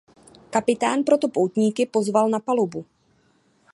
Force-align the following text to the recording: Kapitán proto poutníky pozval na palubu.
Kapitán 0.55 1.03
proto 1.03 1.27
poutníky 1.29 1.85
pozval 1.85 2.29
na 2.29 2.39
palubu. 2.39 2.85